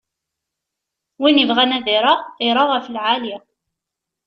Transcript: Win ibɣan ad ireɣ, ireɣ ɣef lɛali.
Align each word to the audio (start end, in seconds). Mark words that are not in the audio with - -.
Win 1.21 1.41
ibɣan 1.43 1.75
ad 1.77 1.87
ireɣ, 1.95 2.19
ireɣ 2.47 2.67
ɣef 2.69 2.85
lɛali. 2.95 3.35